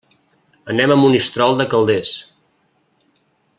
[0.73, 2.17] Anem a Monistrol de Calders.